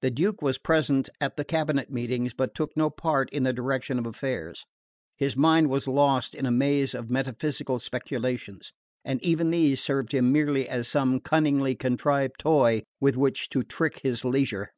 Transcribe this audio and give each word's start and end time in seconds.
The 0.00 0.10
Duke 0.10 0.40
was 0.40 0.56
present 0.56 1.10
at 1.20 1.36
the 1.36 1.44
cabinet 1.44 1.90
meetings 1.90 2.32
but 2.32 2.54
took 2.54 2.74
no 2.78 2.88
part 2.88 3.28
in 3.28 3.42
the 3.42 3.52
direction 3.52 3.98
of 3.98 4.06
affairs. 4.06 4.64
His 5.18 5.36
mind 5.36 5.68
was 5.68 5.86
lost 5.86 6.34
in 6.34 6.46
a 6.46 6.50
maze 6.50 6.94
of 6.94 7.10
metaphysical 7.10 7.78
speculations; 7.78 8.72
and 9.04 9.22
even 9.22 9.50
these 9.50 9.82
served 9.82 10.12
him 10.14 10.32
merely 10.32 10.66
as 10.66 10.88
some 10.88 11.20
cunningly 11.20 11.74
contrived 11.74 12.38
toy 12.40 12.84
with 13.02 13.16
which 13.18 13.50
to 13.50 13.62
trick 13.62 14.00
his 14.02 14.24
leisure. 14.24 14.70